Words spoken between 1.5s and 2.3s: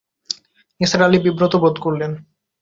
বোধ করলেন।